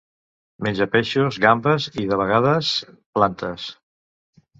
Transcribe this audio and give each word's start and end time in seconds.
Menja 0.67 0.85
peixos, 0.95 1.37
gambes 1.43 1.85
i, 2.03 2.05
de 2.13 2.17
vegades, 2.21 2.71
plantes. 3.19 3.67